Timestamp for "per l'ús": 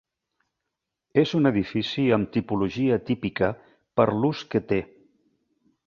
4.01-4.45